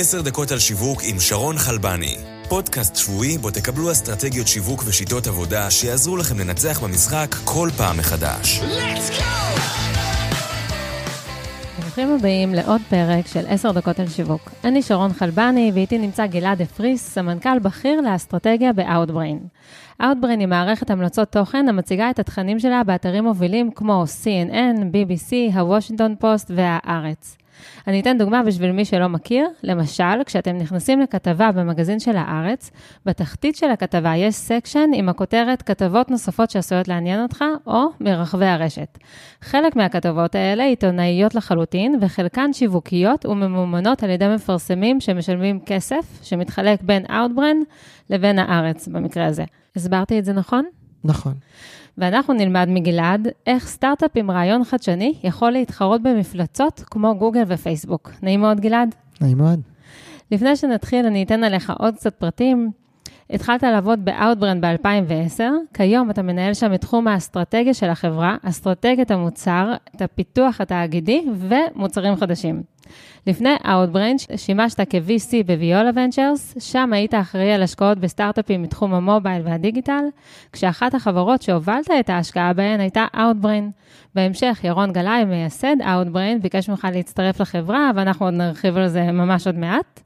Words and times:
עשר 0.00 0.22
דקות 0.22 0.50
על 0.50 0.58
שיווק 0.58 1.00
עם 1.04 1.20
שרון 1.20 1.58
חלבני. 1.58 2.16
פודקאסט 2.48 2.96
שבועי 2.96 3.38
בו 3.38 3.50
תקבלו 3.50 3.92
אסטרטגיות 3.92 4.46
שיווק 4.48 4.82
ושיטות 4.86 5.26
עבודה 5.26 5.70
שיעזרו 5.70 6.16
לכם 6.16 6.38
לנצח 6.38 6.80
במשחק 6.84 7.34
כל 7.44 7.68
פעם 7.76 7.98
מחדש. 7.98 8.60
ברוכים 11.80 12.10
הבאים 12.18 12.54
לעוד 12.54 12.80
פרק 12.88 13.26
של 13.26 13.44
עשר 13.48 13.72
דקות 13.72 14.00
על 14.00 14.08
שיווק. 14.08 14.50
אני 14.64 14.82
שרון 14.82 15.12
חלבני 15.12 15.70
ואיתי 15.74 15.98
נמצא 15.98 16.26
גלעד 16.26 16.62
אפריס, 16.62 17.14
סמנכ"ל 17.14 17.58
בכיר 17.58 18.00
לאסטרטגיה 18.00 18.72
ב-Outbrain. 18.72 19.58
Outbrain 20.02 20.38
היא 20.38 20.46
מערכת 20.46 20.90
המלצות 20.90 21.32
תוכן 21.32 21.68
המציגה 21.68 22.10
את 22.10 22.18
התכנים 22.18 22.58
שלה 22.58 22.84
באתרים 22.84 23.24
מובילים 23.24 23.70
כמו 23.70 24.04
CNN, 24.22 24.80
BBC, 24.92 25.54
הוושינגטון 25.54 26.14
פוסט 26.18 26.50
והארץ. 26.54 27.38
אני 27.86 28.00
אתן 28.00 28.18
דוגמה 28.18 28.42
בשביל 28.42 28.72
מי 28.72 28.84
שלא 28.84 29.08
מכיר. 29.08 29.48
למשל, 29.62 30.24
כשאתם 30.26 30.56
נכנסים 30.56 31.00
לכתבה 31.00 31.52
במגזין 31.52 32.00
של 32.00 32.16
הארץ, 32.16 32.70
בתחתית 33.06 33.56
של 33.56 33.70
הכתבה 33.70 34.16
יש 34.16 34.34
section 34.34 34.90
עם 34.94 35.08
הכותרת 35.08 35.62
כתבות 35.62 36.10
נוספות 36.10 36.50
שעשויות 36.50 36.88
לעניין 36.88 37.22
אותך, 37.22 37.44
או 37.66 37.84
מרחבי 38.00 38.46
הרשת. 38.46 38.98
חלק 39.40 39.76
מהכתבות 39.76 40.34
האלה 40.34 40.64
עיתונאיות 40.64 41.34
לחלוטין, 41.34 41.98
וחלקן 42.00 42.52
שיווקיות 42.52 43.26
וממומנות 43.26 44.02
על 44.02 44.10
ידי 44.10 44.28
מפרסמים 44.28 45.00
שמשלמים 45.00 45.60
כסף, 45.66 46.20
שמתחלק 46.22 46.82
בין 46.82 47.04
Outbrain 47.06 47.64
לבין 48.10 48.38
הארץ, 48.38 48.88
במקרה 48.88 49.26
הזה. 49.26 49.44
הסברתי 49.76 50.18
את 50.18 50.24
זה 50.24 50.32
נכון? 50.32 50.64
נכון. 51.04 51.34
ואנחנו 51.98 52.34
נלמד 52.34 52.66
מגלעד 52.68 53.28
איך 53.46 53.68
סטארט-אפ 53.68 54.10
עם 54.14 54.30
רעיון 54.30 54.64
חדשני 54.64 55.14
יכול 55.24 55.50
להתחרות 55.50 56.02
במפלצות 56.02 56.84
כמו 56.90 57.14
גוגל 57.18 57.42
ופייסבוק. 57.46 58.10
נעים 58.22 58.40
מאוד, 58.40 58.60
גלעד? 58.60 58.94
נעים 59.20 59.38
מאוד. 59.38 59.60
לפני 60.30 60.56
שנתחיל, 60.56 61.06
אני 61.06 61.22
אתן 61.22 61.44
עליך 61.44 61.72
עוד 61.78 61.94
קצת 61.94 62.14
פרטים. 62.14 62.70
התחלת 63.30 63.62
לעבוד 63.62 64.04
ב-Outbrand 64.04 64.60
ב-2010, 64.60 65.42
כיום 65.74 66.10
אתה 66.10 66.22
מנהל 66.22 66.54
שם 66.54 66.74
את 66.74 66.80
תחום 66.80 67.08
האסטרטגיה 67.08 67.74
של 67.74 67.90
החברה, 67.90 68.36
אסטרטגיית 68.42 69.10
המוצר, 69.10 69.72
את 69.96 70.02
הפיתוח 70.02 70.60
התאגידי 70.60 71.26
ומוצרים 71.38 72.16
חדשים. 72.16 72.62
לפני 73.26 73.54
Outbrain 73.64 74.36
שימשת 74.36 74.80
כ-VC 74.80 75.46
בוויולה 75.46 75.90
ונצ'רס, 75.94 76.54
שם 76.58 76.92
היית 76.92 77.14
אחראי 77.14 77.52
על 77.52 77.62
השקעות 77.62 77.98
בסטארט-אפים 77.98 78.62
מתחום 78.62 78.94
המובייל 78.94 79.42
והדיגיטל, 79.44 80.04
כשאחת 80.52 80.94
החברות 80.94 81.42
שהובלת 81.42 81.90
את 82.00 82.10
ההשקעה 82.10 82.52
בהן 82.52 82.80
הייתה 82.80 83.06
Outbrain. 83.14 83.64
בהמשך, 84.14 84.60
ירון 84.64 84.92
גלאי, 84.92 85.24
מייסד 85.24 85.76
Outbrain, 85.80 86.42
ביקש 86.42 86.68
ממך 86.68 86.88
להצטרף 86.92 87.40
לחברה, 87.40 87.90
ואנחנו 87.94 88.26
עוד 88.26 88.34
נרחיב 88.34 88.76
על 88.76 88.88
זה 88.88 89.12
ממש 89.12 89.46
עוד 89.46 89.58
מעט. 89.58 90.00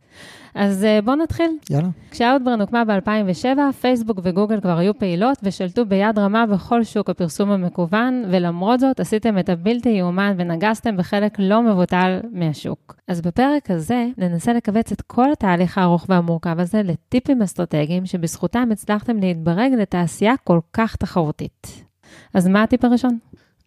אז 0.55 0.85
אה, 0.85 1.03
בואו 1.03 1.17
נתחיל. 1.17 1.51
יאללה. 1.71 1.89
כשאוטברן 2.11 2.61
הוקמה 2.61 2.85
ב-2007, 2.85 3.73
פייסבוק 3.81 4.21
וגוגל 4.23 4.61
כבר 4.61 4.79
היו 4.79 4.99
פעילות 4.99 5.39
ושלטו 5.43 5.87
ביד 5.87 6.19
רמה 6.19 6.47
בכל 6.47 6.85
שוק 6.85 7.11
הפרסום 7.11 7.51
המקוון, 7.51 8.25
ולמרות 8.31 8.81
זאת 8.81 9.01
עשיתם 9.01 9.39
את 9.39 9.49
הבלתי 9.49 9.89
יאומן 9.89 10.35
ונגסתם 10.39 10.97
בחלק 10.97 11.35
לא 11.39 11.63
מבוטל 11.63 12.21
מהשוק. 12.33 12.97
אז 13.09 13.21
בפרק 13.21 13.71
הזה 13.71 14.07
ננסה 14.19 14.53
לכווץ 14.53 14.93
את 14.93 15.01
כל 15.01 15.33
התהליך 15.33 15.79
הארוך 15.79 16.07
והמורכב 16.09 16.61
הזה 16.61 16.83
לטיפים 16.83 17.43
אסטרטגיים 17.43 18.07
שבזכותם 18.07 18.69
הצלחתם 18.73 19.17
להתברג 19.17 19.73
לתעשייה 19.79 20.35
כל 20.45 20.61
כך 20.73 20.97
תחרותית. 20.97 21.85
אז 22.35 22.49
מה 22.49 22.63
הטיפ 22.63 22.85
הראשון? 22.85 23.19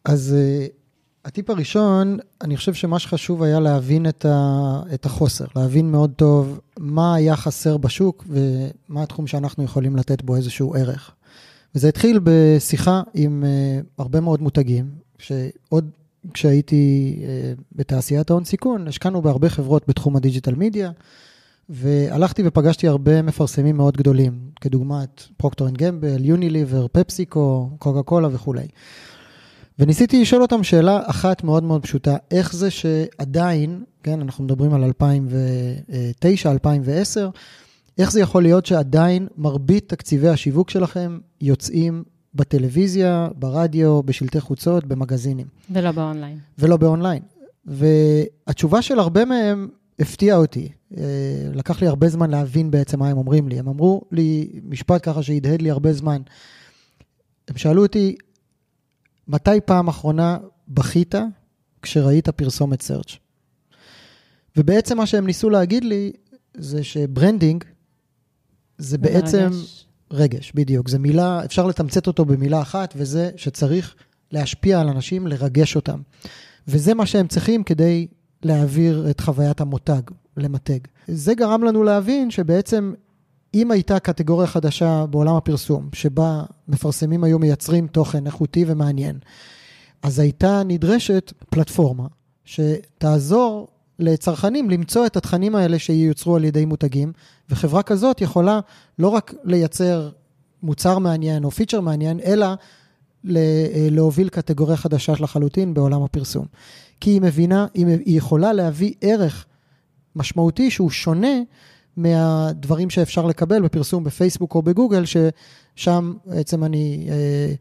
אז 0.06 0.36
uh, 0.38 0.85
הטיפ 1.26 1.50
הראשון, 1.50 2.18
אני 2.42 2.58
חושב 2.58 2.74
שמה 2.74 3.00
שחשוב 3.00 3.44
היה 3.44 3.60
להבין 3.60 4.10
את, 4.10 4.26
ה, 4.26 4.82
את 4.94 5.06
החוסר, 5.06 5.46
להבין 5.56 5.92
מאוד 5.92 6.12
טוב 6.16 6.60
מה 6.80 7.16
היה 7.16 7.36
חסר 7.36 7.78
בשוק 7.78 8.26
ומה 8.28 9.04
התחום 9.04 9.28
שאנחנו 9.28 9.64
יכולים 9.64 9.96
לתת 9.96 10.22
בו 10.22 10.36
איזשהו 10.36 10.76
ערך. 10.76 11.12
וזה 11.76 11.88
התחיל 11.88 12.20
בשיחה 12.24 13.02
עם 13.14 13.44
uh, 13.44 13.86
הרבה 13.98 14.20
מאוד 14.22 14.42
מותגים, 14.42 14.90
שעוד 15.18 15.90
כשהייתי 16.34 17.16
uh, 17.20 17.62
בתעשיית 17.76 18.30
ההון 18.30 18.44
סיכון, 18.44 18.88
השקענו 18.88 19.22
בהרבה 19.22 19.50
חברות 19.50 19.84
בתחום 19.88 20.16
ה 20.16 20.21
digital 20.21 20.56
media, 20.56 20.92
והלכתי 21.70 22.44
ופגשתי 22.46 22.88
הרבה 22.88 23.22
מפרסמים 23.22 23.78
מאוד 23.78 23.98
גדולים, 23.98 24.40
כדוגמת 24.62 25.24
פרוקטור 25.38 25.68
אנד 25.68 25.78
גמבל, 25.78 26.26
יוניליבר, 26.26 26.88
פפסיקו, 26.92 27.70
קוקה 27.80 28.04
קולה 28.04 28.28
וכולי. 28.32 28.68
וניסיתי 29.80 30.22
לשאול 30.22 30.42
אותם 30.42 30.64
שאלה 30.64 31.00
אחת 31.06 31.44
מאוד 31.44 31.64
מאוד 31.64 31.84
פשוטה, 31.84 32.16
איך 32.32 32.56
זה 32.56 32.72
שעדיין, 32.72 33.84
כן, 34.04 34.22
אנחנו 34.22 34.44
מדברים 34.44 34.74
על 34.74 34.84
2009, 34.84 36.52
2010, 36.52 37.30
איך 37.98 38.12
זה 38.12 38.22
יכול 38.22 38.44
להיות 38.44 38.66
שעדיין 38.66 39.28
מרבית 39.38 39.90
תקציבי 39.90 40.28
השיווק 40.28 40.70
שלכם 40.70 41.20
יוצאים 41.42 42.04
בטלוויזיה, 42.36 43.28
ברדיו, 43.36 44.04
בשלטי 44.04 44.42
חוצות, 44.42 44.86
במגזינים. 44.86 45.48
ולא 45.70 45.92
באונליין. 45.92 46.38
ולא 46.60 46.78
באונליין. 46.78 47.22
והתשובה 47.66 48.82
של 48.82 49.00
הרבה 49.00 49.26
מהם 49.26 49.68
הפתיעה 50.00 50.38
אותי. 50.38 50.70
אה, 50.98 51.04
לקח 51.54 51.82
לי 51.82 51.88
הרבה 51.88 52.10
זמן 52.10 52.30
להבין 52.30 52.72
בעצם 52.72 53.00
מה 53.00 53.10
הם 53.10 53.18
אומרים 53.18 53.48
לי. 53.50 53.60
הם 53.60 53.68
אמרו 53.68 54.02
לי 54.12 54.50
משפט 54.64 55.10
ככה 55.10 55.24
שהדהד 55.24 55.62
לי 55.62 55.72
הרבה 55.72 55.94
זמן. 55.94 56.22
הם 57.48 57.58
שאלו 57.58 57.84
אותי, 57.84 58.16
מתי 59.28 59.62
פעם 59.66 59.88
אחרונה 59.88 60.38
בכית 60.68 61.16
כשראית 61.82 62.30
פרסומת 62.30 62.82
search? 62.82 63.18
ובעצם 64.58 64.98
מה 64.98 65.06
שהם 65.06 65.26
ניסו 65.26 65.50
להגיד 65.50 65.84
לי, 65.84 66.12
זה 66.58 66.84
ש 66.84 67.00
branding 67.00 67.64
זה 68.78 68.98
בעצם... 68.98 69.50
רגש. 69.52 69.86
רגש, 70.12 70.52
בדיוק. 70.56 70.90
זו 70.90 71.00
מילה, 71.00 71.46
אפשר 71.46 71.68
לתמצת 71.68 72.08
אותו 72.08 72.26
במילה 72.26 72.62
אחת, 72.62 72.94
וזה 72.98 73.32
שצריך 73.36 73.96
להשפיע 74.32 74.82
על 74.82 74.90
אנשים, 74.90 75.28
לרגש 75.28 75.76
אותם. 75.76 76.02
וזה 76.68 76.94
מה 76.94 77.06
שהם 77.06 77.28
צריכים 77.28 77.64
כדי 77.64 78.08
להעביר 78.44 79.08
את 79.10 79.20
חוויית 79.20 79.62
המותג, 79.62 80.02
למתג. 80.38 80.80
זה 81.08 81.34
גרם 81.34 81.64
לנו 81.64 81.84
להבין 81.84 82.32
שבעצם 82.32 82.94
אם 83.56 83.72
הייתה 83.72 84.00
קטגוריה 84.00 84.48
חדשה 84.48 85.06
בעולם 85.06 85.36
הפרסום, 85.36 85.90
שבה 85.94 86.44
מפרסמים 86.68 87.24
היו 87.24 87.40
מייצרים 87.40 87.88
תוכן 87.88 88.26
איכותי 88.26 88.66
ומעניין, 88.68 89.20
אז 90.04 90.20
הייתה 90.20 90.62
נדרשת 90.66 91.34
פלטפורמה 91.50 92.08
שתעזור 92.46 93.68
לצרכנים 94.00 94.70
למצוא 94.70 95.06
את 95.06 95.18
התכנים 95.18 95.56
האלה 95.56 95.80
שיוצרו 95.80 96.36
על 96.36 96.44
ידי 96.44 96.66
מותגים, 96.66 97.14
וחברה 97.50 97.84
כזאת 97.84 98.22
יכולה 98.22 98.60
לא 99.00 99.08
רק 99.08 99.34
לייצר 99.44 100.10
מוצר 100.64 101.00
מעניין 101.00 101.44
או 101.44 101.52
פיצ'ר 101.52 101.82
מעניין, 101.82 102.20
אלא 102.20 102.48
להוביל 103.92 104.30
קטגוריה 104.30 104.78
חדשה 104.78 105.14
לחלוטין 105.20 105.74
בעולם 105.74 106.04
הפרסום. 106.04 106.46
כי 107.00 107.10
היא 107.10 107.22
מבינה, 107.22 107.68
היא 107.74 108.18
יכולה 108.18 108.54
להביא 108.54 108.94
ערך 109.02 109.46
משמעותי 110.16 110.72
שהוא 110.72 110.90
שונה 110.90 111.38
מהדברים 111.98 112.90
שאפשר 112.90 113.26
לקבל 113.26 113.62
בפרסום 113.62 114.04
בפייסבוק 114.04 114.56
או 114.56 114.62
בגוגל, 114.62 115.04
ששם 115.06 116.14
בעצם 116.26 116.64
אני 116.64 117.08
אה, 117.10 117.54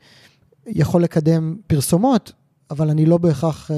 יכול 0.66 1.02
לקדם 1.02 1.56
פרסומות, 1.66 2.32
אבל 2.70 2.90
אני 2.90 3.06
לא 3.06 3.18
בהכרח 3.18 3.70
אה, 3.70 3.76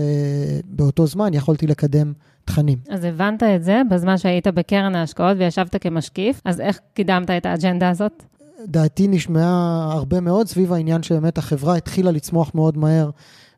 באותו 0.65 1.07
זמן 1.07 1.35
יכולתי 1.35 1.67
לקדם 1.67 2.13
תכנים. 2.45 2.79
אז 2.91 3.05
הבנת 3.05 3.43
את 3.43 3.65
זה 3.65 3.83
בזמן 3.91 4.19
שהיית 4.19 4.47
בקרן 4.47 4.95
ההשקעות 4.95 5.37
וישבת 5.39 5.77
כמשקיף, 5.83 6.41
אז 6.45 6.61
איך 6.61 6.81
קידמת 6.95 7.31
את 7.31 7.47
האג'נדה 7.47 7.89
הזאת? 7.89 8.23
דעתי 8.65 9.09
נשמעה 9.09 9.89
הרבה 9.93 10.21
מאוד 10.21 10.47
סביב 10.47 10.73
העניין 10.73 11.03
שבאמת 11.03 11.39
החברה 11.39 11.77
התחילה 11.77 12.11
לצמוח 12.11 12.55
מאוד 12.55 12.79
מהר 12.79 13.11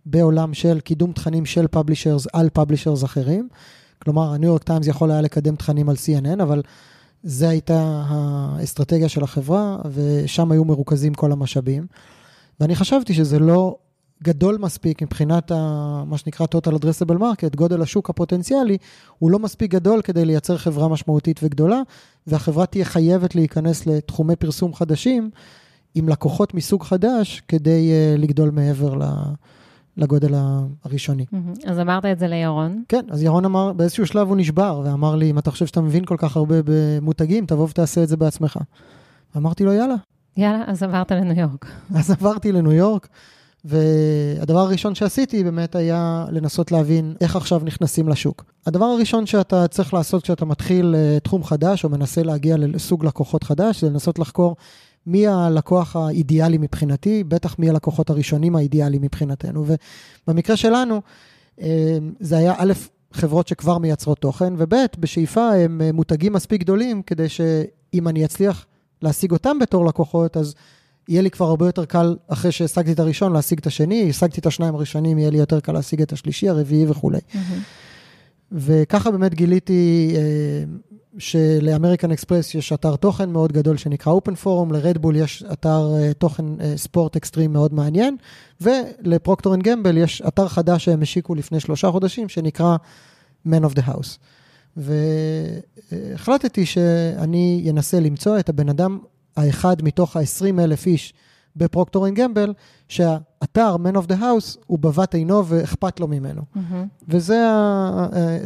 בעולם 0.06 0.54
של 0.54 0.81
קידום 0.81 1.12
תכנים 1.12 1.47
של 1.47 1.66
publishers 1.66 2.26
על 2.32 2.48
publishers 2.53 3.04
אחרים. 3.04 3.48
כלומר, 4.03 4.32
הניו 4.32 4.49
יורק 4.49 4.62
טיימס 4.62 4.87
יכול 4.87 5.11
היה 5.11 5.20
לקדם 5.20 5.56
תכנים 5.56 5.88
על 5.88 5.96
CNN, 5.96 6.43
אבל 6.43 6.62
זו 7.23 7.46
הייתה 7.46 8.05
האסטרטגיה 8.08 9.08
של 9.08 9.25
החברה, 9.25 9.76
ושם 9.93 10.52
היו 10.52 10.64
מרוכזים 10.64 11.14
כל 11.14 11.32
המשאבים. 11.32 11.87
ואני 12.61 12.76
חשבתי 12.76 13.14
שזה 13.14 13.38
לא 13.38 13.76
גדול 14.23 14.58
מספיק 14.61 15.02
מבחינת 15.02 15.50
ה, 15.50 16.05
מה 16.06 16.19
שנקרא 16.19 16.46
total 16.46 16.75
addressable 16.75 17.19
market, 17.19 17.56
גודל 17.56 17.82
השוק 17.82 18.11
הפוטנציאלי, 18.11 18.78
הוא 19.19 19.31
לא 19.31 19.38
מספיק 19.38 19.70
גדול 19.70 20.02
כדי 20.02 20.25
לייצר 20.25 20.56
חברה 20.56 20.88
משמעותית 20.88 21.40
וגדולה, 21.43 21.81
והחברה 22.26 22.67
תהיה 22.67 22.84
חייבת 22.84 23.34
להיכנס 23.34 23.87
לתחומי 23.87 24.37
פרסום 24.37 24.75
חדשים, 24.75 25.31
עם 25.94 26.08
לקוחות 26.08 26.55
מסוג 26.55 26.82
חדש, 26.82 27.43
כדי 27.49 27.90
uh, 27.90 28.20
לגדול 28.20 28.50
מעבר 28.50 28.94
ל... 28.94 29.05
לגודל 29.99 30.35
הראשוני. 30.85 31.25
אז 31.67 31.79
אמרת 31.79 32.05
את 32.05 32.19
זה 32.19 32.27
לירון. 32.27 32.83
כן, 32.89 33.05
אז 33.11 33.23
ירון 33.23 33.45
אמר, 33.45 33.73
באיזשהו 33.73 34.06
שלב 34.06 34.29
הוא 34.29 34.37
נשבר, 34.37 34.83
ואמר 34.85 35.17
לי, 35.17 35.31
אם 35.31 35.39
אתה 35.39 35.50
חושב 35.50 35.67
שאתה 35.67 35.81
מבין 35.81 36.05
כל 36.05 36.17
כך 36.19 36.37
הרבה 36.37 36.56
במותגים, 36.65 37.47
תבוא 37.47 37.67
ותעשה 37.71 38.03
את 38.03 38.09
זה 38.09 38.17
בעצמך. 38.17 38.59
אמרתי 39.37 39.65
לו, 39.65 39.73
יאללה. 39.73 39.95
יאללה, 40.37 40.65
אז 40.67 40.83
עברת 40.83 41.12
לניו 41.12 41.41
יורק. 41.41 41.67
אז 41.99 42.11
עברתי 42.11 42.53
לניו 42.53 42.73
יורק, 42.73 43.09
והדבר 43.65 44.59
הראשון 44.59 44.95
שעשיתי 44.95 45.45
באמת 45.45 45.77
היה 45.77 46.25
לנסות 46.31 46.73
להבין 46.73 47.15
איך 47.21 47.37
עכשיו 47.37 47.61
נכנסים 47.65 48.09
לשוק. 48.09 48.45
הדבר 48.67 48.85
הראשון 48.85 49.27
שאתה 49.27 49.69
צריך 49.69 49.95
לעשות 49.95 50.23
כשאתה 50.23 50.45
מתחיל 50.45 50.95
אה, 50.95 51.19
תחום 51.21 51.45
חדש 51.45 51.85
או 51.85 51.89
מנסה 51.89 52.23
להגיע 52.23 52.56
לסוג 52.56 53.05
לקוחות 53.05 53.45
חדש, 53.45 53.81
זה 53.81 53.91
לנסות 53.91 54.19
לחקור 54.19 54.56
מי 55.08 55.26
הלקוח 55.26 55.96
האידיאלי 55.96 56.58
מבחינתי, 56.58 57.25
בטח 57.25 57.58
מי 57.58 57.70
הלקוחות 57.70 58.10
הראשונים 58.10 58.56
האידיאליים 58.56 59.02
מבחינתנו. 59.02 59.64
ובמקרה 60.26 60.56
שלנו, 60.56 61.00
אה, 61.60 61.99
זה 62.20 62.37
היה 62.37 62.55
א', 62.58 62.72
חברות 63.12 63.49
שכבר 63.49 63.78
מייצרות 63.78 64.19
תוכן, 64.19 64.55
וב', 64.56 64.75
בשאיפה 64.99 65.55
הם 65.55 65.81
אה, 65.81 65.93
מותגים 65.93 66.32
מספיק 66.32 66.60
גדולים 66.60 67.02
כדי 67.02 67.28
שאם 67.28 68.08
אני 68.08 68.25
אצליח 68.25 68.66
להשיג 69.02 69.32
אותם 69.32 69.58
בתור 69.58 69.87
לקוחות, 69.87 70.37
אז 70.37 70.55
יהיה 71.08 71.22
לי 71.22 71.31
כבר 71.31 71.46
הרבה 71.46 71.66
יותר 71.66 71.84
קל, 71.84 72.16
אחרי 72.28 72.52
שהשגתי 72.52 72.93
את 72.93 72.99
הראשון, 72.99 73.32
להשיג 73.32 73.58
את 73.58 73.66
השני, 73.66 74.11
השגתי 74.11 74.40
את 74.40 74.46
השניים 74.46 74.75
הראשונים, 74.75 75.19
יהיה 75.19 75.31
לי 75.31 75.38
יותר 75.38 75.61
קל 75.61 75.72
להשיג 75.72 76.02
את 76.02 76.12
השלישי, 76.12 76.49
הרביעי 76.49 76.87
וכולי. 76.88 77.19
Mm-hmm. 77.19 77.37
וככה 78.52 79.11
באמת 79.11 79.34
גיליתי 79.34 80.12
אה, 80.16 80.20
שלאמריקן 81.19 82.10
אקספרס 82.10 82.55
יש 82.55 82.72
אתר 82.72 82.96
תוכן 82.96 83.31
מאוד 83.31 83.52
גדול 83.52 83.76
שנקרא 83.76 84.12
אופן 84.12 84.34
פורום, 84.34 84.72
לרדבול 84.72 85.16
יש 85.16 85.44
אתר 85.52 85.94
אה, 85.96 86.12
תוכן 86.14 86.60
אה, 86.60 86.76
ספורט 86.76 87.16
אקסטרים 87.16 87.52
מאוד 87.52 87.75
מעניין, 87.75 88.16
ולפרוקטור 88.60 89.55
אנד 89.55 89.62
גמבל 89.62 89.96
יש 89.96 90.22
אתר 90.28 90.49
חדש 90.49 90.84
שהם 90.84 91.02
השיקו 91.02 91.34
לפני 91.34 91.60
שלושה 91.60 91.90
חודשים, 91.90 92.28
שנקרא 92.28 92.76
Man 93.46 93.64
of 93.70 93.78
the 93.78 93.82
House. 93.82 94.19
והחלטתי 94.76 96.66
שאני 96.66 97.66
אנסה 97.70 98.00
למצוא 98.00 98.38
את 98.38 98.49
הבן 98.49 98.69
אדם 98.69 98.99
האחד 99.37 99.76
מתוך 99.82 100.16
ה-20 100.16 100.61
אלף 100.61 100.87
איש 100.87 101.14
בפרוקטור 101.56 102.08
אנד 102.08 102.16
גמבל, 102.16 102.52
שהאתר 102.88 103.76
Man 103.76 103.96
of 103.96 104.06
the 104.08 104.20
House 104.20 104.58
הוא 104.66 104.78
בבת 104.78 105.14
עינו 105.14 105.46
ואכפת 105.46 106.00
לו 106.00 106.08
ממנו. 106.08 106.43
Mm-hmm. 106.56 106.58
וזה 107.08 107.37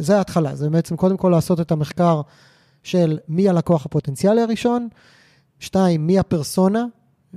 אה, 0.09 0.17
ההתחלה, 0.17 0.55
זה 0.55 0.69
בעצם 0.69 0.95
קודם 0.95 1.17
כל 1.17 1.29
לעשות 1.29 1.59
את 1.59 1.71
המחקר 1.71 2.21
של 2.83 3.17
מי 3.27 3.49
הלקוח 3.49 3.85
הפוטנציאלי 3.85 4.41
הראשון, 4.41 4.87
שתיים, 5.59 6.07
מי 6.07 6.19
הפרסונה 6.19 6.85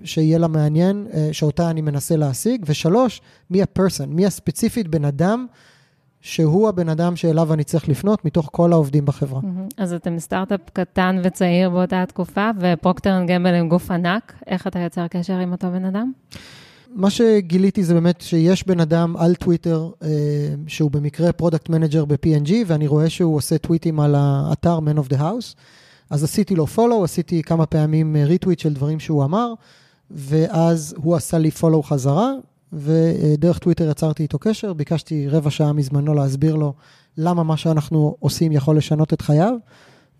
שיהיה 0.04 0.38
לה 0.38 0.48
מעניין, 0.48 1.06
אה, 1.14 1.28
שאותה 1.32 1.70
אני 1.70 1.80
מנסה 1.80 2.16
להשיג, 2.16 2.64
ושלוש, 2.66 3.20
מי 3.50 3.62
ה 3.62 3.68
person, 3.68 4.12
מי 4.12 4.26
הספציפית 4.26 4.88
בן 4.88 5.04
אדם 5.04 5.46
שהוא 6.20 6.68
הבן 6.68 6.88
אדם 6.88 7.16
שאליו 7.16 7.52
אני 7.52 7.64
צריך 7.64 7.88
לפנות 7.88 8.24
מתוך 8.24 8.48
כל 8.52 8.72
העובדים 8.72 9.04
בחברה. 9.04 9.40
אז 9.76 9.92
אתם 9.92 10.18
סטארט-אפ 10.18 10.60
קטן 10.72 11.20
וצעיר 11.24 11.70
באותה 11.70 12.04
תקופה, 12.08 12.50
ופרוקטר 12.60 13.16
אנד 13.16 13.30
גמבל 13.30 13.54
הם 13.54 13.68
גוף 13.68 13.90
ענק, 13.90 14.32
איך 14.46 14.66
אתה 14.66 14.78
יוצר 14.78 15.08
קשר 15.08 15.34
עם 15.34 15.52
אותו 15.52 15.70
בן 15.70 15.84
אדם? 15.84 16.12
מה 16.96 17.10
שגיליתי 17.10 17.84
זה 17.84 17.94
באמת 17.94 18.20
שיש 18.20 18.66
בן 18.66 18.80
אדם 18.80 19.16
על 19.16 19.34
טוויטר, 19.34 19.90
אה, 20.02 20.08
שהוא 20.66 20.90
במקרה 20.90 21.32
product 21.32 21.68
manager 21.68 22.04
ב-P&G, 22.04 22.52
ואני 22.66 22.86
רואה 22.86 23.10
שהוא 23.10 23.36
עושה 23.36 23.58
טוויטים 23.58 24.00
על 24.00 24.14
האתר 24.18 24.78
Man 24.78 24.98
of 24.98 25.12
the 25.12 25.16
House. 25.16 25.54
אז 26.10 26.24
עשיתי 26.24 26.54
לו 26.54 26.66
follow, 26.66 27.04
עשיתי 27.04 27.42
כמה 27.42 27.66
פעמים 27.66 28.16
retweet 28.16 28.58
של 28.58 28.74
דברים 28.74 29.00
שהוא 29.00 29.24
אמר, 29.24 29.52
ואז 30.10 30.94
הוא 30.96 31.16
עשה 31.16 31.38
לי 31.38 31.50
follow 31.50 31.82
חזרה, 31.82 32.32
ודרך 32.72 33.58
טוויטר 33.58 33.90
יצרתי 33.90 34.22
איתו 34.22 34.38
קשר, 34.38 34.72
ביקשתי 34.72 35.28
רבע 35.28 35.50
שעה 35.50 35.72
מזמנו 35.72 36.14
להסביר 36.14 36.56
לו 36.56 36.72
למה 37.18 37.42
מה 37.42 37.56
שאנחנו 37.56 38.16
עושים 38.18 38.52
יכול 38.52 38.76
לשנות 38.76 39.12
את 39.12 39.20
חייו. 39.20 39.54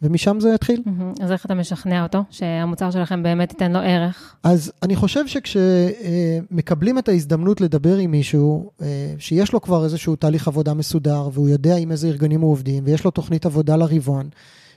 ומשם 0.03 0.41
זה 0.41 0.55
התחיל. 0.55 0.83
Mm-hmm. 0.87 1.25
אז 1.25 1.33
איך 1.33 1.47
אתה 1.47 1.55
משכנע 1.55 2.03
אותו, 2.03 2.25
שהמוצר 2.31 2.91
שלכם 2.91 3.23
באמת 3.23 3.53
ייתן 3.53 3.73
לו 3.73 3.79
ערך? 3.79 4.37
אז 4.43 4.73
אני 4.83 4.97
חושב 4.97 5.27
שכשמקבלים 5.27 6.99
את 6.99 7.09
ההזדמנות 7.09 7.61
לדבר 7.61 7.97
עם 7.97 8.11
מישהו, 8.11 8.71
אה, 8.83 9.15
שיש 9.19 9.53
לו 9.53 9.61
כבר 9.61 9.85
איזשהו 9.85 10.17
תהליך 10.17 10.49
עבודה 10.49 10.75
מסודר, 10.75 11.29
והוא 11.33 11.49
יודע 11.49 11.77
עם 11.77 11.91
איזה 11.91 12.09
ארגונים 12.09 12.41
הוא 12.41 12.53
עובדים, 12.53 12.85
ויש 12.87 13.05
לו 13.05 13.11
תוכנית 13.11 13.47
עבודה 13.47 13.77
לרבעון, 13.77 14.29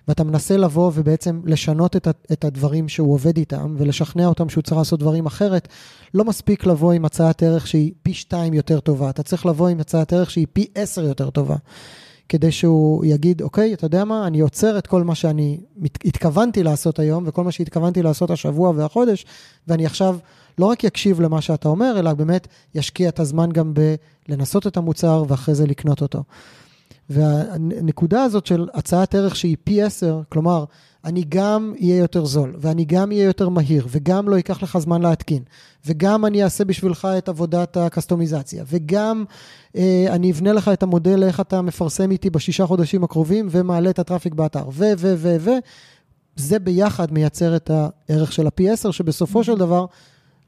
ואתה 0.07 0.24
מנסה 0.24 0.57
לבוא 0.57 0.92
ובעצם 0.95 1.42
לשנות 1.45 1.95
את, 1.95 2.07
את 2.31 2.45
הדברים 2.45 2.89
שהוא 2.89 3.13
עובד 3.13 3.38
איתם, 3.38 3.75
ולשכנע 3.77 4.25
אותם 4.25 4.50
שהוא 4.50 4.62
צריך 4.62 4.77
לעשות 4.77 5.00
דברים 5.00 5.25
אחרת, 5.25 5.68
לא 6.13 6.25
מספיק 6.25 6.66
לבוא 6.66 6.94
עם 6.94 7.06
הצעת 7.06 7.44
ערך 7.44 7.68
שהיא 7.68 7.92
פי 8.04 8.13
שתיים 8.13 8.54
יותר 8.54 8.80
טובה, 8.80 9.10
אתה 9.10 9.24
צריך 9.24 9.45
לבוא 9.45 9.68
עם 9.69 9.80
הצעת 9.80 10.13
ערך 10.13 10.31
שהיא 10.31 10.48
פי 10.54 10.66
עשר 10.75 11.04
יותר 11.04 11.30
טובה. 11.30 11.56
כדי 12.29 12.51
שהוא 12.51 13.05
יגיד, 13.05 13.41
אוקיי, 13.41 13.73
אתה 13.73 13.85
יודע 13.85 14.05
מה, 14.05 14.27
אני 14.27 14.39
עוצר 14.39 14.77
את 14.77 14.87
כל 14.87 15.03
מה 15.03 15.15
שאני 15.15 15.59
התכוונתי 16.05 16.63
לעשות 16.63 16.99
היום, 16.99 17.23
וכל 17.27 17.43
מה 17.43 17.51
שהתכוונתי 17.51 18.01
לעשות 18.01 18.31
השבוע 18.31 18.71
והחודש, 18.75 19.25
ואני 19.67 19.85
עכשיו 19.85 20.17
לא 20.57 20.65
רק 20.65 20.83
יקשיב 20.83 21.21
למה 21.21 21.41
שאתה 21.41 21.69
אומר, 21.69 21.99
אלא 21.99 22.13
באמת 22.13 22.47
ישקיע 22.75 23.09
את 23.09 23.19
הזמן 23.19 23.49
גם 23.51 23.73
בלנסות 24.27 24.67
את 24.67 24.77
המוצר 24.77 25.23
ואחרי 25.27 25.55
זה 25.55 25.67
לקנות 25.67 26.01
אותו. 26.01 26.23
והנקודה 27.09 28.23
הזאת 28.23 28.45
של 28.45 28.67
הצעת 28.73 29.15
ערך 29.15 29.35
שהיא 29.35 29.57
פי 29.63 29.81
עשר, 29.81 30.21
כלומר, 30.29 30.65
אני 31.06 31.23
גם 31.29 31.73
אהיה 31.81 31.97
יותר 31.97 32.25
זול, 32.25 32.56
ואני 32.59 32.85
גם 32.85 33.11
אהיה 33.11 33.23
יותר 33.23 33.50
מהיר, 33.50 33.88
וגם 33.89 34.29
לא 34.29 34.35
ייקח 34.35 34.63
לך 34.63 34.77
זמן 34.77 35.01
להתקין, 35.01 35.44
וגם 35.85 36.25
אני 36.25 36.44
אעשה 36.44 36.65
בשבילך 36.65 37.07
את 37.17 37.29
עבודת 37.29 37.77
הקסטומיזציה, 37.77 38.63
וגם 38.67 39.23
אה, 39.75 40.06
אני 40.09 40.31
אבנה 40.31 40.53
לך 40.53 40.67
את 40.67 40.83
המודל 40.83 41.23
איך 41.23 41.39
אתה 41.39 41.61
מפרסם 41.61 42.11
איתי 42.11 42.29
בשישה 42.29 42.65
חודשים 42.65 43.03
הקרובים, 43.03 43.47
ומעלה 43.51 43.89
את 43.89 44.00
הטראפיק 44.00 44.33
באתר, 44.33 44.63
ו, 44.71 44.85
ו, 44.97 45.13
ו, 45.17 45.38
ו, 45.39 45.51
זה 46.35 46.59
ביחד 46.59 47.13
מייצר 47.13 47.56
את 47.56 47.71
הערך 48.09 48.31
של 48.31 48.47
הפי 48.47 48.69
10, 48.69 48.91
שבסופו 48.91 49.44
של 49.44 49.57
דבר 49.57 49.85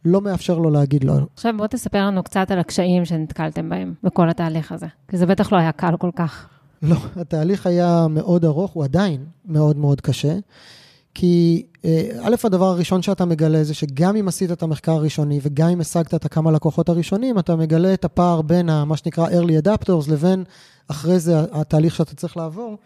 לא 0.06 0.22
מאפשר 0.22 0.58
לו 0.58 0.70
להגיד 0.70 1.04
לא. 1.04 1.14
עכשיו 1.34 1.54
בוא 1.58 1.68
תספר 1.68 2.06
לנו 2.06 2.24
קצת 2.24 2.52
על 2.52 2.60
הקשיים 2.60 3.06
שנתקלתם 3.06 3.70
בהם 3.70 3.94
בכל 4.04 4.30
התהליך 4.30 4.72
הזה, 4.72 4.88
כי 5.08 5.18
זה 5.18 5.26
בטח 5.26 5.52
לא 5.52 5.58
היה 5.58 5.72
קל 5.72 5.98
כל 6.00 6.10
כך. 6.16 6.48
לא, 6.82 6.96
התהליך 7.16 7.68
היה 7.68 8.08
מאוד 8.10 8.46
ארוך, 8.46 8.72
הוא 8.72 8.84
עדיין 8.84 9.26
מאוד 9.46 9.78
מאוד 9.78 10.02
קשה, 10.02 10.38
כי 11.14 11.66
אה, 11.86 12.10
א', 12.22 12.36
הדבר 12.44 12.66
הראשון 12.66 13.02
שאתה 13.02 13.26
מגלה 13.26 13.64
זה 13.64 13.74
שגם 13.74 14.16
אם 14.16 14.28
עשית 14.28 14.52
את 14.52 14.64
המחקר 14.64 14.92
הראשוני 14.92 15.40
וגם 15.44 15.70
אם 15.70 15.82
השגת 15.82 16.14
את 16.14 16.26
הכמה 16.26 16.52
לקוחות 16.52 16.90
הראשונים, 16.90 17.40
אתה 17.40 17.56
מגלה 17.56 17.94
את 17.94 18.06
הפער 18.06 18.42
בין 18.42 18.70
מה 18.86 18.98
שנקרא 18.98 19.30
early 19.30 19.66
adopters 19.66 20.12
לבין 20.12 20.44
אחרי 20.88 21.20
זה 21.20 21.40
התהליך 21.52 21.96
שאתה 21.96 22.16
צריך 22.16 22.38
לעבור, 22.38 22.78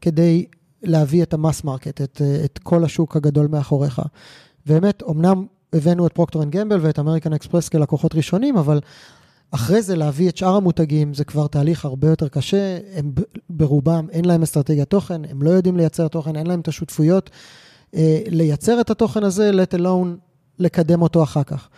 כדי 0.00 0.44
להביא 0.82 1.22
את 1.22 1.34
ה 1.34 1.40
mass 1.40 1.64
market, 1.64 2.00
את, 2.00 2.22
את 2.44 2.58
כל 2.58 2.84
השוק 2.84 3.16
הגדול 3.16 3.46
מאחוריך. 3.46 4.02
באמת, 4.66 5.02
אמנם 5.10 5.46
הבאנו 5.72 6.06
את 6.06 6.12
פרוקטור 6.12 6.42
אנד 6.42 6.52
גמבל 6.52 6.78
ואת 6.82 6.98
אמריקן 6.98 7.32
אקספרס 7.32 7.68
כלקוחות 7.68 8.14
ראשונים, 8.14 8.56
אבל 8.56 8.80
אחרי 9.50 9.82
זה 9.82 9.96
להביא 9.96 10.28
את 10.28 10.36
שאר 10.36 10.54
המותגים 10.54 11.14
זה 11.14 11.24
כבר 11.24 11.46
תהליך 11.46 11.84
הרבה 11.84 12.08
יותר 12.08 12.28
קשה, 12.28 12.78
הם 12.94 13.12
ברובם 13.50 14.06
אין 14.10 14.24
להם 14.24 14.42
אסטרטגיית 14.42 14.90
תוכן, 14.90 15.24
הם 15.24 15.42
לא 15.42 15.50
יודעים 15.50 15.76
לייצר 15.76 16.08
תוכן, 16.08 16.36
אין 16.36 16.46
להם 16.46 16.60
את 16.60 16.68
השותפויות 16.68 17.30
אה, 17.94 18.20
לייצר 18.26 18.80
את 18.80 18.90
התוכן 18.90 19.24
הזה, 19.24 19.50
let 19.50 19.78
alone 19.78 20.08
לקדם 20.58 21.02
אותו 21.02 21.22
אחר 21.22 21.42
כך. 21.42 21.68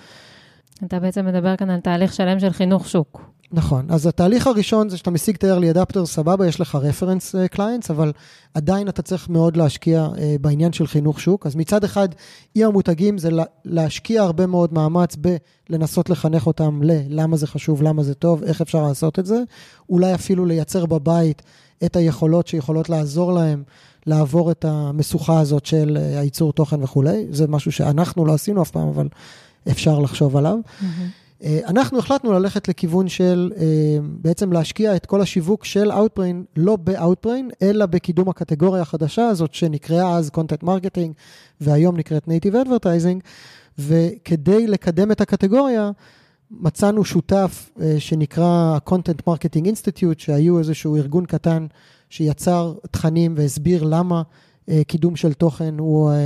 אתה 0.85 1.01
בעצם 1.01 1.27
מדבר 1.27 1.57
כאן 1.57 1.71
על 1.71 1.81
תהליך 1.81 2.13
שלם 2.13 2.41
של 2.41 2.51
חינוך 2.51 2.89
שוק. 2.89 3.33
נכון, 3.55 3.87
אז 3.89 4.07
התהליך 4.07 4.47
הראשון 4.47 4.89
זה 4.89 4.97
שאתה 4.97 5.11
משיג 5.11 5.35
את 5.35 5.45
ה-early 5.45 5.77
adapter, 5.77 6.05
סבבה, 6.05 6.47
יש 6.47 6.61
לך 6.61 6.79
reference 6.83 7.35
uh, 7.35 7.57
clients, 7.57 7.91
אבל 7.91 8.13
עדיין 8.55 8.89
אתה 8.89 9.03
צריך 9.03 9.29
מאוד 9.29 9.57
להשקיע 9.57 10.09
uh, 10.15 10.19
בעניין 10.41 10.73
של 10.73 10.87
חינוך 10.87 11.21
שוק. 11.21 11.47
אז 11.47 11.57
מצד 11.57 11.85
אחד, 11.85 12.09
עם 12.55 12.67
המותגים 12.67 13.19
זה 13.19 13.31
להשקיע 13.65 14.23
הרבה 14.23 14.47
מאוד 14.47 14.75
מאמץ 14.75 15.17
בלנסות 15.71 16.11
לחנך 16.11 16.47
אותם 16.47 16.81
ללמה 16.83 17.37
זה 17.37 17.47
חשוב, 17.47 17.83
למה 17.83 18.03
זה 18.03 18.15
טוב, 18.15 18.43
איך 18.43 18.61
אפשר 18.61 18.83
לעשות 18.83 19.19
את 19.19 19.27
זה. 19.27 19.43
אולי 19.91 20.15
אפילו 20.15 20.47
לייצר 20.47 20.87
בבית 20.87 21.43
את 21.85 21.97
היכולות 21.97 22.47
שיכולות 22.47 22.89
לעזור 22.89 23.33
להם 23.33 23.63
לעבור 24.07 24.51
את 24.51 24.65
המשוכה 24.65 25.41
הזאת 25.41 25.67
של 25.67 25.99
uh, 26.01 26.19
הייצור 26.19 26.53
תוכן 26.53 26.83
וכולי. 26.83 27.27
זה 27.31 27.49
משהו 27.49 27.73
שאנחנו 27.73 28.27
לא 28.27 28.33
עשינו 28.33 28.63
אף 28.63 28.71
פעם, 28.71 28.89
אבל 28.89 29.09
אפשר 29.71 29.99
לחשוב 29.99 30.37
עליו. 30.37 30.59
Mm-hmm. 30.65 30.85
אנחנו 31.67 31.99
החלטנו 31.99 32.33
ללכת 32.33 32.69
לכיוון 32.69 33.09
של 33.09 33.53
אה, 33.57 33.65
בעצם 34.03 34.53
להשקיע 34.53 34.97
את 34.97 35.07
כל 35.07 35.21
השיווק 35.21 35.65
של 35.65 35.93
Outbrain, 35.93 36.45
לא 36.57 36.77
ב-Outbrain, 36.85 37.55
אלא 37.63 37.87
בקידום 37.87 38.29
הקטגוריה 38.29 38.83
החדשה 38.83 39.29
הזאת 39.29 39.55
שנקראה 39.55 40.17
אז 40.17 40.31
Content 40.35 40.65
Marketing 40.65 41.13
והיום 41.61 41.97
נקראת 41.97 42.29
Native 42.29 42.67
Advertising, 42.67 43.21
וכדי 43.79 44.67
לקדם 44.67 45.13
את 45.13 45.21
הקטגוריה, 45.21 45.91
מצאנו 46.51 47.05
שותף 47.05 47.71
אה, 47.81 47.95
שנקרא 47.99 48.79
Content 48.91 49.31
Marketing 49.31 49.65
Institute, 49.65 50.19
שהיו 50.19 50.59
איזשהו 50.59 50.97
ארגון 50.97 51.27
קטן 51.27 51.67
שיצר 52.11 52.75
תכנים 52.91 53.35
והסביר 53.37 53.83
למה 53.83 54.23
קידום 54.87 55.17
של 55.17 55.33
תוכן 55.33 55.75
הוא 55.79 56.11
אה, 56.11 56.17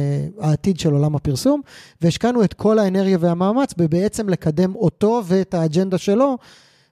העתיד 0.40 0.78
של 0.78 0.92
עולם 0.92 1.16
הפרסום, 1.16 1.60
והשקענו 2.00 2.44
את 2.44 2.54
כל 2.54 2.78
האנרגיה 2.78 3.18
והמאמץ 3.20 3.74
בבעצם 3.76 4.28
לקדם 4.28 4.74
אותו 4.74 5.22
ואת 5.26 5.54
האג'נדה 5.54 5.98
שלו, 5.98 6.38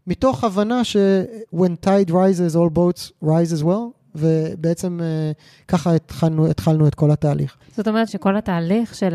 מתוך 0.06 0.44
הבנה 0.44 0.84
ש-when 0.84 1.86
tide 1.86 2.10
rises, 2.10 2.54
all 2.54 2.76
boats 2.76 3.24
rise 3.24 3.60
as 3.60 3.64
well, 3.64 4.14
ובעצם 4.14 5.00
אה, 5.02 5.32
ככה 5.68 5.94
התחלנו, 5.94 6.46
התחלנו 6.50 6.86
את 6.86 6.94
כל 6.94 7.10
התהליך. 7.10 7.56
זאת 7.76 7.88
אומרת 7.88 8.08
שכל 8.08 8.36
התהליך 8.36 8.94
של 8.94 9.14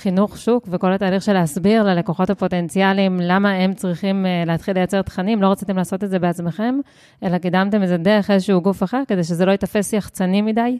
החינוך 0.00 0.38
שוק 0.38 0.68
וכל 0.70 0.92
התהליך 0.92 1.22
של 1.22 1.32
להסביר 1.32 1.82
ללקוחות 1.82 2.30
הפוטנציאליים 2.30 3.20
למה 3.20 3.50
הם 3.50 3.74
צריכים 3.74 4.24
אה, 4.24 4.48
להתחיל 4.48 4.74
לייצר 4.74 5.02
תכנים, 5.02 5.42
לא 5.42 5.46
רציתם 5.46 5.76
לעשות 5.76 6.04
את 6.04 6.10
זה 6.10 6.18
בעצמכם, 6.18 6.74
אלא 7.22 7.38
קידמתם 7.38 7.82
את 7.82 7.88
זה 7.88 7.96
דרך 7.96 8.30
איזשהו 8.30 8.60
גוף 8.60 8.82
אחר, 8.82 9.02
כדי 9.08 9.24
שזה 9.24 9.44
לא 9.44 9.50
ייתפס 9.50 9.92
יחצני 9.92 10.42
מדי? 10.42 10.78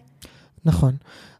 נכון. 0.64 0.92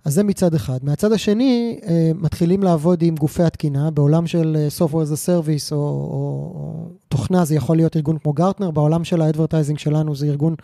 אז 0.05 0.15
זה 0.15 0.25
מצד 0.25 0.55
אחד. 0.55 0.79
מהצד 0.83 1.13
השני, 1.13 1.81
אה, 1.83 1.87
מתחילים 2.15 2.63
לעבוד 2.63 3.03
עם 3.03 3.15
גופי 3.15 3.43
התקינה, 3.43 3.91
בעולם 3.91 4.27
של 4.27 4.57
אה, 4.57 4.83
Software 4.83 5.07
as 5.07 5.13
a 5.13 5.29
Service 5.29 5.73
או, 5.73 5.77
או, 5.77 6.53
או 6.55 6.89
תוכנה, 7.09 7.45
זה 7.45 7.55
יכול 7.55 7.77
להיות 7.77 7.97
ארגון 7.97 8.19
כמו 8.19 8.33
גרטנר, 8.33 8.71
בעולם 8.71 9.05
של 9.05 9.23
ה 9.23 9.28
advertising 9.28 9.79
שלנו 9.79 10.15
זה 10.15 10.27
ארגון 10.27 10.55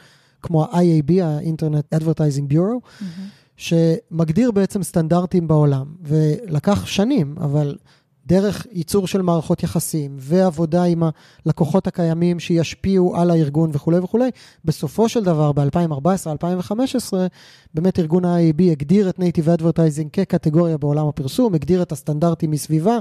כמו 0.42 0.64
ה-IAB, 0.64 1.23
ה-Internet 1.23 1.99
Advertising 1.99 2.52
Bureau, 2.52 2.80
אהמ. 2.80 3.04
שמגדיר 3.56 4.50
בעצם 4.50 4.82
סטנדרטים 4.82 5.48
בעולם, 5.48 5.86
ולקח 6.02 6.86
שנים, 6.86 7.34
אבל 7.40 7.76
דרך 8.26 8.66
ייצור 8.72 9.06
של 9.06 9.22
מערכות 9.22 9.62
יחסים 9.62 10.16
ועבודה 10.18 10.84
עם 10.84 11.02
הלקוחות 11.46 11.86
הקיימים 11.86 12.40
שישפיעו 12.40 13.16
על 13.16 13.30
הארגון 13.30 13.70
וכולי 13.72 13.98
וכולי, 13.98 14.30
בסופו 14.64 15.08
של 15.08 15.25
דבר, 15.25 15.52
ב-2014-2015, 15.52 17.14
באמת 17.75 17.98
ארגון 17.98 18.25
ה-IAB 18.25 18.62
הגדיר 18.70 19.08
את 19.08 19.18
Native 19.18 19.60
Advertising 19.60 20.08
כקטגוריה 20.12 20.78
בעולם 20.78 21.06
הפרסום, 21.06 21.54
הגדיר 21.54 21.82
את 21.82 21.92
הסטנדרטים 21.92 22.50
מסביבה, 22.50 22.98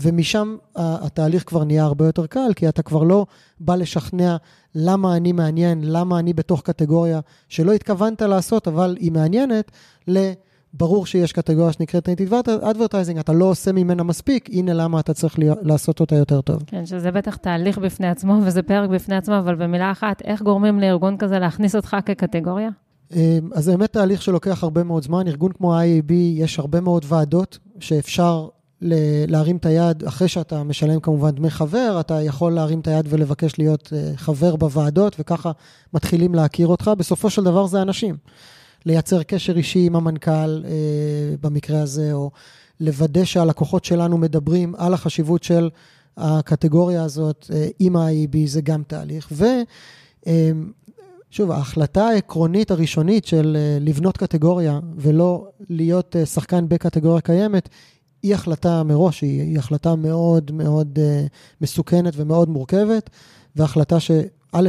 ומשם 0.00 0.56
התהליך 0.76 1.48
כבר 1.48 1.64
נהיה 1.64 1.84
הרבה 1.84 2.06
יותר 2.06 2.26
קל, 2.26 2.52
כי 2.56 2.68
אתה 2.68 2.82
כבר 2.82 3.02
לא 3.02 3.26
בא 3.60 3.76
לשכנע 3.76 4.36
למה 4.74 5.16
אני 5.16 5.32
מעניין, 5.32 5.80
למה 5.84 6.18
אני 6.18 6.32
בתוך 6.32 6.62
קטגוריה 6.62 7.20
שלא 7.48 7.72
התכוונת 7.72 8.22
לעשות, 8.22 8.68
אבל 8.68 8.96
היא 9.00 9.12
מעניינת, 9.12 9.70
ל... 10.08 10.30
ברור 10.74 11.06
שיש 11.06 11.32
קטגוריה 11.32 11.72
שנקראת 11.72 12.08
Native 12.08 12.32
Advertising, 12.62 13.20
אתה 13.20 13.32
לא 13.32 13.44
עושה 13.44 13.72
ממנה 13.72 14.02
מספיק, 14.02 14.48
הנה 14.52 14.74
למה 14.74 15.00
אתה 15.00 15.14
צריך 15.14 15.34
לעשות 15.62 16.00
אותה 16.00 16.16
יותר 16.16 16.40
טוב. 16.40 16.62
כן, 16.66 16.86
שזה 16.86 17.10
בטח 17.10 17.36
תהליך 17.36 17.78
בפני 17.78 18.08
עצמו, 18.08 18.38
וזה 18.42 18.62
פרק 18.62 18.90
בפני 18.90 19.16
עצמו, 19.16 19.38
אבל 19.38 19.54
במילה 19.54 19.90
אחת, 19.92 20.22
איך 20.24 20.42
גורמים 20.42 20.80
לארגון 20.80 21.16
כזה 21.16 21.38
להכניס 21.38 21.76
אותך 21.76 21.96
כקטגוריה? 22.06 22.70
אמ, 23.14 23.50
אז 23.54 23.64
זה 23.64 23.76
באמת 23.76 23.92
תהליך 23.92 24.22
שלוקח 24.22 24.62
הרבה 24.62 24.84
מאוד 24.84 25.02
זמן. 25.02 25.28
ארגון 25.28 25.52
כמו 25.52 25.80
IAB, 25.80 26.12
יש 26.12 26.58
הרבה 26.58 26.80
מאוד 26.80 27.04
ועדות 27.08 27.58
שאפשר 27.80 28.48
להרים 28.82 29.56
את 29.56 29.66
היד, 29.66 30.04
אחרי 30.04 30.28
שאתה 30.28 30.62
משלם 30.62 31.00
כמובן 31.00 31.30
דמי 31.30 31.50
חבר, 31.50 31.96
אתה 32.00 32.22
יכול 32.22 32.52
להרים 32.52 32.80
את 32.80 32.88
היד 32.88 33.06
ולבקש 33.08 33.58
להיות 33.58 33.92
אה, 33.96 34.12
חבר 34.16 34.56
בוועדות, 34.56 35.16
וככה 35.18 35.52
מתחילים 35.94 36.34
להכיר 36.34 36.66
אותך. 36.66 36.90
בסופו 36.98 37.30
של 37.30 37.44
דבר 37.44 37.66
זה 37.66 37.82
אנשים. 37.82 38.16
לייצר 38.86 39.22
קשר 39.22 39.56
אישי 39.56 39.86
עם 39.86 39.96
המנכ"ל 39.96 40.64
אה, 40.64 40.70
במקרה 41.40 41.82
הזה, 41.82 42.12
או 42.12 42.30
לוודא 42.80 43.24
שהלקוחות 43.24 43.84
שלנו 43.84 44.18
מדברים 44.18 44.74
על 44.78 44.94
החשיבות 44.94 45.42
של 45.42 45.70
הקטגוריה 46.16 47.04
הזאת 47.04 47.50
אה, 47.52 47.68
עם 47.78 47.96
ה-IEB, 47.96 48.36
זה 48.46 48.60
גם 48.60 48.82
תהליך. 48.86 49.32
ושוב, 51.30 51.50
ההחלטה 51.50 52.08
העקרונית 52.08 52.70
הראשונית 52.70 53.24
של 53.24 53.56
לבנות 53.80 54.16
קטגוריה 54.16 54.80
ולא 54.96 55.48
להיות 55.68 56.16
שחקן 56.24 56.68
בקטגוריה 56.68 57.20
קיימת, 57.20 57.68
היא 58.22 58.34
החלטה 58.34 58.82
מראש, 58.82 59.20
היא, 59.20 59.42
היא 59.42 59.58
החלטה 59.58 59.96
מאוד 59.96 60.50
מאוד 60.50 60.98
uh, 60.98 61.28
מסוכנת 61.60 62.12
ומאוד 62.16 62.48
מורכבת, 62.48 63.10
והחלטה 63.56 64.00
שא', 64.00 64.68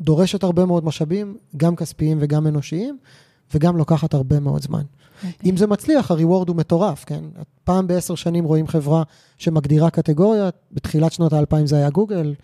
דורשת 0.00 0.42
הרבה 0.42 0.64
מאוד 0.64 0.84
משאבים, 0.84 1.36
גם 1.56 1.76
כספיים 1.76 2.18
וגם 2.20 2.46
אנושיים, 2.46 2.98
וגם 3.54 3.76
לוקחת 3.76 4.14
הרבה 4.14 4.40
מאוד 4.40 4.62
זמן. 4.62 4.82
Okay. 4.82 5.26
אוקיי. 5.26 5.50
אם 5.50 5.56
זה 5.56 5.66
מצליח, 5.66 6.10
הריוורד 6.10 6.48
הוא 6.48 6.56
מטורף, 6.56 7.04
כן? 7.04 7.24
פעם 7.64 7.86
בעשר 7.86 8.14
שנים 8.14 8.44
רואים 8.44 8.66
חברה 8.66 9.02
שמגדירה 9.38 9.90
קטגוריה, 9.90 10.50
בתחילת 10.72 11.12
שנות 11.12 11.32
האלפיים 11.32 11.66
זה 11.66 11.76
היה 11.76 11.90
גוגל, 11.90 12.34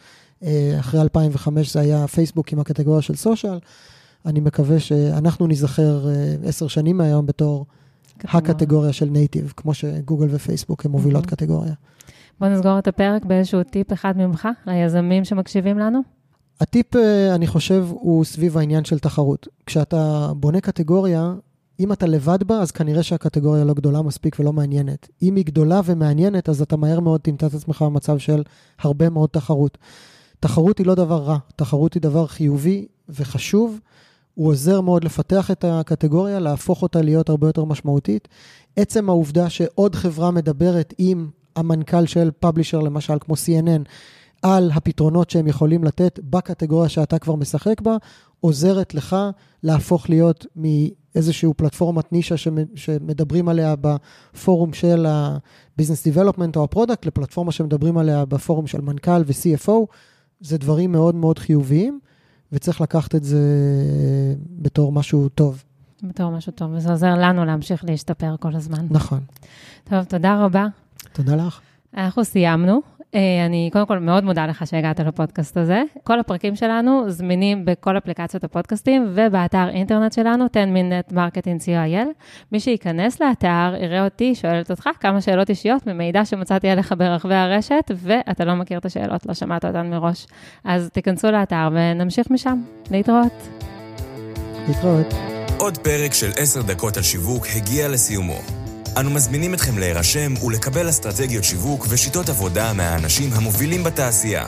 אה, 0.42 0.76
אחרי 0.80 1.00
2005 1.00 1.72
זה 1.72 1.80
היה 1.80 2.06
פייסבוק 2.06 2.52
עם 2.52 2.60
הקטגוריה 2.60 3.02
של 3.02 3.16
סושיאל. 3.16 3.58
אני 4.26 4.40
מקווה 4.40 4.80
שאנחנו 4.80 5.46
ניזכר 5.46 6.08
אה, 6.08 6.34
עשר 6.44 6.68
שנים 6.68 6.96
מהיום 6.96 7.26
בתור 7.26 7.66
הקטגוריה 8.24 8.92
של 8.92 9.06
נייטיב, 9.06 9.52
כמו 9.56 9.74
שגוגל 9.74 10.26
ופייסבוק 10.30 10.86
הן 10.86 10.90
מובילות 10.90 11.24
mm-hmm. 11.24 11.30
קטגוריה. 11.30 11.72
בוא 12.40 12.48
נסגור 12.48 12.78
את 12.78 12.88
הפרק 12.88 13.24
באיזשהו 13.24 13.62
טיפ 13.62 13.92
אחד 13.92 14.16
ממך, 14.16 14.48
ליזמים 14.66 15.24
שמקשיבים 15.24 15.78
לנו. 15.78 16.00
הטיפ, 16.60 16.96
אה, 16.96 17.34
אני 17.34 17.46
חושב, 17.46 17.86
הוא 17.90 18.24
סביב 18.24 18.58
העניין 18.58 18.84
של 18.84 18.98
תחרות. 18.98 19.48
כשאתה 19.66 20.32
בונה 20.36 20.60
קטגוריה, 20.60 21.34
אם 21.80 21.92
אתה 21.92 22.06
לבד 22.06 22.42
בה, 22.42 22.60
אז 22.60 22.70
כנראה 22.70 23.02
שהקטגוריה 23.02 23.64
לא 23.64 23.74
גדולה 23.74 24.02
מספיק 24.02 24.40
ולא 24.40 24.52
מעניינת. 24.52 25.08
אם 25.22 25.36
היא 25.36 25.44
גדולה 25.44 25.80
ומעניינת, 25.84 26.48
אז 26.48 26.62
אתה 26.62 26.76
מהר 26.76 27.00
מאוד 27.00 27.20
תמצא 27.20 27.46
את 27.46 27.54
עצמך 27.54 27.82
במצב 27.82 28.18
של 28.18 28.42
הרבה 28.80 29.10
מאוד 29.10 29.28
תחרות. 29.28 29.78
תחרות 30.40 30.78
היא 30.78 30.86
לא 30.86 30.94
דבר 30.94 31.22
רע, 31.22 31.38
תחרות 31.56 31.94
היא 31.94 32.02
דבר 32.02 32.26
חיובי 32.26 32.86
וחשוב. 33.08 33.80
הוא 34.40 34.48
עוזר 34.48 34.80
מאוד 34.80 35.04
לפתח 35.04 35.50
את 35.50 35.64
הקטגוריה, 35.68 36.38
להפוך 36.38 36.82
אותה 36.82 37.02
להיות 37.02 37.28
הרבה 37.28 37.46
יותר 37.46 37.64
משמעותית. 37.64 38.28
עצם 38.76 39.08
העובדה 39.08 39.50
שעוד 39.50 39.94
חברה 39.94 40.30
מדברת 40.30 40.94
עם 40.98 41.28
המנכ"ל 41.56 42.06
של 42.06 42.30
publisher, 42.40 42.80
למשל, 42.80 43.18
כמו 43.20 43.34
CNN, 43.34 43.88
על 44.42 44.70
הפתרונות 44.74 45.30
שהם 45.30 45.46
יכולים 45.46 45.84
לתת 45.84 46.20
בקטגוריה 46.22 46.88
שאתה 46.88 47.18
כבר 47.18 47.34
משחק 47.34 47.80
בה, 47.80 47.96
עוזרת 48.40 48.94
לך 48.94 49.16
להפוך 49.62 50.10
להיות 50.10 50.46
מאיזושהי 50.56 51.48
פלטפורמת 51.56 52.12
נישה 52.12 52.34
שמדברים 52.74 53.48
עליה 53.48 53.74
בפורום 53.80 54.72
של 54.72 55.06
ה-Business 55.06 56.14
Development 56.14 56.56
או 56.56 56.64
ה 56.64 56.69
product, 56.69 57.06
לפלטפורמה 57.06 57.52
שמדברים 57.52 57.98
עליה 57.98 58.24
בפורום 58.24 58.66
של 58.66 58.80
מנכ"ל 58.80 59.22
ו-CFO. 59.26 59.86
זה 60.40 60.58
דברים 60.58 60.92
מאוד 60.92 61.14
מאוד 61.14 61.38
חיוביים. 61.38 62.00
וצריך 62.52 62.80
לקחת 62.80 63.14
את 63.14 63.24
זה 63.24 63.38
בתור 64.58 64.92
משהו 64.92 65.28
טוב. 65.28 65.64
בתור 66.02 66.30
משהו 66.30 66.52
טוב, 66.52 66.70
וזה 66.74 66.90
עוזר 66.90 67.14
לנו 67.14 67.44
להמשיך 67.44 67.84
להשתפר 67.84 68.36
כל 68.40 68.54
הזמן. 68.56 68.86
נכון. 68.90 69.20
טוב, 69.84 70.04
תודה 70.04 70.44
רבה. 70.44 70.66
תודה 71.12 71.36
לך. 71.36 71.60
אנחנו 71.96 72.24
סיימנו. 72.24 72.80
אה, 73.14 73.46
אני 73.46 73.70
קודם 73.72 73.86
כל 73.86 73.98
מאוד 73.98 74.24
מודה 74.24 74.46
לך 74.46 74.66
שהגעת 74.66 75.00
לפודקאסט 75.00 75.56
הזה. 75.56 75.82
כל 76.04 76.20
הפרקים 76.20 76.56
שלנו 76.56 77.10
זמינים 77.10 77.64
בכל 77.64 77.98
אפליקציות 77.98 78.44
הפודקאסטים 78.44 79.06
ובאתר 79.14 79.68
אינטרנט 79.68 80.12
שלנו, 80.12 80.44
10 80.50 80.64
minute 80.64 81.12
marketing 81.12 81.64
co.il. 81.64 82.06
מי 82.52 82.60
שייכנס 82.60 83.20
לאתר 83.20 83.74
יראה 83.80 84.04
אותי, 84.04 84.34
שואלת 84.34 84.70
אותך 84.70 84.88
כמה 85.00 85.20
שאלות 85.20 85.50
אישיות 85.50 85.86
ממידע 85.86 86.24
שמצאתי 86.24 86.68
עליך 86.68 86.94
ברחבי 86.98 87.34
הרשת, 87.34 87.90
ואתה 87.96 88.44
לא 88.44 88.54
מכיר 88.54 88.78
את 88.78 88.84
השאלות, 88.84 89.26
לא 89.26 89.34
שמעת 89.34 89.64
אותן 89.64 89.90
מראש. 89.90 90.26
אז 90.64 90.90
תיכנסו 90.92 91.30
לאתר 91.30 91.68
ונמשיך 91.72 92.30
משם. 92.30 92.62
להתראות. 92.90 93.48
להתראות. 94.68 95.14
עוד 95.58 95.78
פרק 95.78 96.12
של 96.12 96.30
10 96.36 96.62
דקות 96.62 96.96
על 96.96 97.02
שיווק 97.02 97.46
הגיע 97.56 97.88
לסיומו. 97.88 98.59
אנו 98.96 99.10
מזמינים 99.10 99.54
אתכם 99.54 99.78
להירשם 99.78 100.34
ולקבל 100.44 100.88
אסטרטגיות 100.88 101.44
שיווק 101.44 101.86
ושיטות 101.88 102.28
עבודה 102.28 102.72
מהאנשים 102.72 103.32
המובילים 103.32 103.84
בתעשייה. 103.84 104.46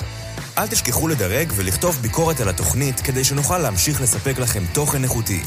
אל 0.58 0.66
תשכחו 0.66 1.08
לדרג 1.08 1.52
ולכתוב 1.56 1.98
ביקורת 2.02 2.40
על 2.40 2.48
התוכנית 2.48 3.00
כדי 3.00 3.24
שנוכל 3.24 3.58
להמשיך 3.58 4.00
לספק 4.00 4.38
לכם 4.38 4.62
תוכן 4.72 5.04
איכותי. 5.04 5.42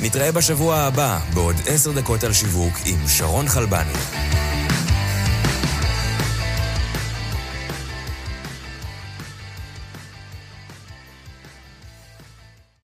נתראה 0.00 0.32
בשבוע 0.32 0.76
הבא 0.76 1.18
בעוד 1.34 1.56
עשר 1.66 1.92
דקות 1.92 2.24
על 2.24 2.32
שיווק 2.32 2.74
עם 2.86 3.08
שרון 3.08 3.48
חלבני. 3.48 3.92